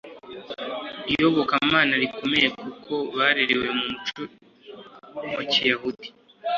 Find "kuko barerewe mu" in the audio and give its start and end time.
2.59-3.85